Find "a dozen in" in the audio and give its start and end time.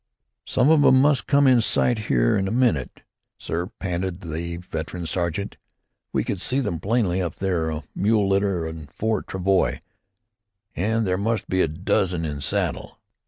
11.61-12.41